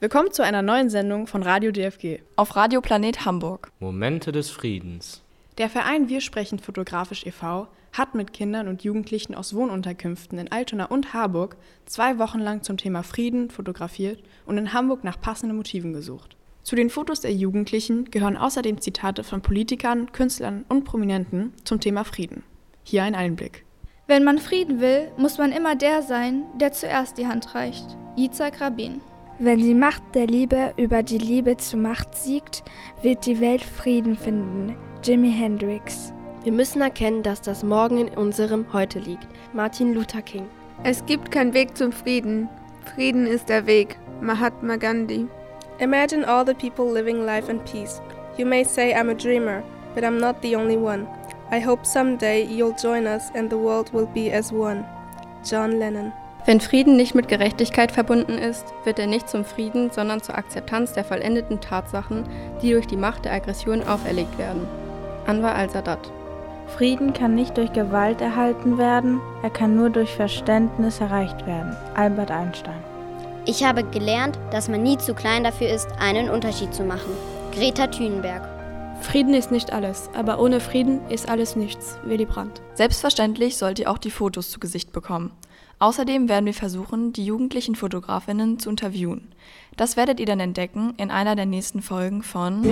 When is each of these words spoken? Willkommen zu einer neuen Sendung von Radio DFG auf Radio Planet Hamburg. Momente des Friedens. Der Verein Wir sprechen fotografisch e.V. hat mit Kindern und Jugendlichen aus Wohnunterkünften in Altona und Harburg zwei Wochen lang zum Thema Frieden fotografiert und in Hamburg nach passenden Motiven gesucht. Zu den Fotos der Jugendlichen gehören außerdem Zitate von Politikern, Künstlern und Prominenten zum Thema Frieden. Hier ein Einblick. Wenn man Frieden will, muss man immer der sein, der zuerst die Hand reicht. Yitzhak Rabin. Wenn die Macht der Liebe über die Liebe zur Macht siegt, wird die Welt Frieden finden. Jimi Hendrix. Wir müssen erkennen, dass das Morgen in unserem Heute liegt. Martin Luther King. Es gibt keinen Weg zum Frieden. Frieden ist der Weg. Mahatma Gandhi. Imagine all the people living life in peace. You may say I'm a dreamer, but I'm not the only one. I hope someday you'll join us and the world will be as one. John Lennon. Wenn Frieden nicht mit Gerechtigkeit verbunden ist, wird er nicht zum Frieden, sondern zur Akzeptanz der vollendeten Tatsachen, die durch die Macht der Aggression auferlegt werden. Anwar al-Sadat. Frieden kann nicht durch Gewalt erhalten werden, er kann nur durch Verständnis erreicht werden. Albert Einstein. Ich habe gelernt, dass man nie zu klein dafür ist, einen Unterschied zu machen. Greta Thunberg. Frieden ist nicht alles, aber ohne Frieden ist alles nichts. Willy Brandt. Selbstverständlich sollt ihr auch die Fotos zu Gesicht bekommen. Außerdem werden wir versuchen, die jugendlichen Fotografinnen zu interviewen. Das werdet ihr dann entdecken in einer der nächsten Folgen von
Willkommen 0.00 0.30
zu 0.30 0.44
einer 0.44 0.62
neuen 0.62 0.90
Sendung 0.90 1.26
von 1.26 1.42
Radio 1.42 1.72
DFG 1.72 2.20
auf 2.36 2.54
Radio 2.54 2.80
Planet 2.80 3.24
Hamburg. 3.24 3.72
Momente 3.80 4.30
des 4.30 4.48
Friedens. 4.48 5.24
Der 5.58 5.68
Verein 5.68 6.08
Wir 6.08 6.20
sprechen 6.20 6.60
fotografisch 6.60 7.26
e.V. 7.26 7.66
hat 7.92 8.14
mit 8.14 8.32
Kindern 8.32 8.68
und 8.68 8.84
Jugendlichen 8.84 9.34
aus 9.34 9.54
Wohnunterkünften 9.54 10.38
in 10.38 10.52
Altona 10.52 10.84
und 10.84 11.14
Harburg 11.14 11.56
zwei 11.84 12.20
Wochen 12.20 12.38
lang 12.38 12.62
zum 12.62 12.76
Thema 12.76 13.02
Frieden 13.02 13.50
fotografiert 13.50 14.22
und 14.46 14.56
in 14.56 14.72
Hamburg 14.72 15.02
nach 15.02 15.20
passenden 15.20 15.56
Motiven 15.56 15.92
gesucht. 15.92 16.36
Zu 16.62 16.76
den 16.76 16.90
Fotos 16.90 17.22
der 17.22 17.32
Jugendlichen 17.32 18.08
gehören 18.12 18.36
außerdem 18.36 18.80
Zitate 18.80 19.24
von 19.24 19.42
Politikern, 19.42 20.12
Künstlern 20.12 20.64
und 20.68 20.84
Prominenten 20.84 21.54
zum 21.64 21.80
Thema 21.80 22.04
Frieden. 22.04 22.44
Hier 22.84 23.02
ein 23.02 23.16
Einblick. 23.16 23.64
Wenn 24.06 24.22
man 24.22 24.38
Frieden 24.38 24.80
will, 24.80 25.10
muss 25.16 25.38
man 25.38 25.50
immer 25.50 25.74
der 25.74 26.02
sein, 26.02 26.44
der 26.60 26.70
zuerst 26.70 27.18
die 27.18 27.26
Hand 27.26 27.56
reicht. 27.56 27.96
Yitzhak 28.16 28.60
Rabin. 28.60 29.00
Wenn 29.40 29.60
die 29.60 29.74
Macht 29.74 30.02
der 30.14 30.26
Liebe 30.26 30.72
über 30.76 31.04
die 31.04 31.18
Liebe 31.18 31.56
zur 31.56 31.78
Macht 31.78 32.16
siegt, 32.16 32.64
wird 33.02 33.24
die 33.24 33.40
Welt 33.40 33.62
Frieden 33.62 34.16
finden. 34.16 34.74
Jimi 35.04 35.30
Hendrix. 35.30 36.12
Wir 36.42 36.50
müssen 36.50 36.82
erkennen, 36.82 37.22
dass 37.22 37.40
das 37.40 37.62
Morgen 37.62 37.98
in 37.98 38.08
unserem 38.08 38.72
Heute 38.72 38.98
liegt. 38.98 39.28
Martin 39.52 39.94
Luther 39.94 40.22
King. 40.22 40.48
Es 40.82 41.06
gibt 41.06 41.30
keinen 41.30 41.54
Weg 41.54 41.76
zum 41.76 41.92
Frieden. 41.92 42.48
Frieden 42.96 43.28
ist 43.28 43.48
der 43.48 43.64
Weg. 43.66 43.96
Mahatma 44.20 44.74
Gandhi. 44.74 45.28
Imagine 45.78 46.26
all 46.26 46.44
the 46.44 46.54
people 46.54 46.92
living 46.92 47.24
life 47.24 47.48
in 47.48 47.60
peace. 47.60 48.02
You 48.38 48.44
may 48.44 48.64
say 48.64 48.92
I'm 48.92 49.08
a 49.08 49.14
dreamer, 49.14 49.62
but 49.94 50.02
I'm 50.02 50.18
not 50.18 50.42
the 50.42 50.56
only 50.56 50.76
one. 50.76 51.06
I 51.52 51.60
hope 51.60 51.86
someday 51.86 52.44
you'll 52.44 52.74
join 52.74 53.06
us 53.06 53.30
and 53.36 53.48
the 53.48 53.56
world 53.56 53.92
will 53.92 54.08
be 54.12 54.32
as 54.32 54.50
one. 54.50 54.84
John 55.48 55.78
Lennon. 55.78 56.12
Wenn 56.46 56.60
Frieden 56.60 56.96
nicht 56.96 57.14
mit 57.14 57.28
Gerechtigkeit 57.28 57.92
verbunden 57.92 58.38
ist, 58.38 58.64
wird 58.84 58.98
er 58.98 59.06
nicht 59.06 59.28
zum 59.28 59.44
Frieden, 59.44 59.90
sondern 59.90 60.22
zur 60.22 60.38
Akzeptanz 60.38 60.92
der 60.92 61.04
vollendeten 61.04 61.60
Tatsachen, 61.60 62.24
die 62.62 62.72
durch 62.72 62.86
die 62.86 62.96
Macht 62.96 63.24
der 63.24 63.32
Aggression 63.32 63.82
auferlegt 63.82 64.38
werden. 64.38 64.66
Anwar 65.26 65.54
al-Sadat. 65.54 66.10
Frieden 66.68 67.12
kann 67.12 67.34
nicht 67.34 67.56
durch 67.56 67.72
Gewalt 67.72 68.20
erhalten 68.20 68.78
werden, 68.78 69.20
er 69.42 69.50
kann 69.50 69.74
nur 69.74 69.90
durch 69.90 70.14
Verständnis 70.14 71.00
erreicht 71.00 71.46
werden. 71.46 71.76
Albert 71.94 72.30
Einstein. 72.30 72.82
Ich 73.46 73.64
habe 73.64 73.82
gelernt, 73.82 74.38
dass 74.50 74.68
man 74.68 74.82
nie 74.82 74.98
zu 74.98 75.14
klein 75.14 75.44
dafür 75.44 75.68
ist, 75.68 75.88
einen 75.98 76.28
Unterschied 76.28 76.74
zu 76.74 76.84
machen. 76.84 77.12
Greta 77.52 77.86
Thunberg. 77.86 78.46
Frieden 79.00 79.32
ist 79.32 79.50
nicht 79.50 79.72
alles, 79.72 80.10
aber 80.14 80.38
ohne 80.40 80.60
Frieden 80.60 81.00
ist 81.08 81.30
alles 81.30 81.56
nichts. 81.56 81.98
Willy 82.04 82.26
Brandt. 82.26 82.60
Selbstverständlich 82.74 83.56
sollt 83.56 83.78
ihr 83.78 83.90
auch 83.90 83.98
die 83.98 84.10
Fotos 84.10 84.50
zu 84.50 84.60
Gesicht 84.60 84.92
bekommen. 84.92 85.32
Außerdem 85.78 86.28
werden 86.28 86.46
wir 86.46 86.54
versuchen, 86.54 87.12
die 87.12 87.24
jugendlichen 87.24 87.76
Fotografinnen 87.76 88.58
zu 88.58 88.70
interviewen. 88.70 89.28
Das 89.76 89.96
werdet 89.96 90.18
ihr 90.18 90.26
dann 90.26 90.40
entdecken 90.40 90.94
in 90.96 91.10
einer 91.10 91.36
der 91.36 91.46
nächsten 91.46 91.82
Folgen 91.82 92.22
von 92.24 92.64